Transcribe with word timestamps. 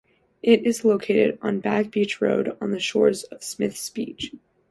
It 0.41 0.65
is 0.65 0.83
located 0.83 1.37
on 1.43 1.59
Back 1.59 1.91
Beach 1.91 2.19
Road, 2.21 2.57
on 2.59 2.71
the 2.71 2.79
shores 2.79 3.21
of 3.25 3.43
Smiths 3.43 3.87
Beach. 3.91 4.31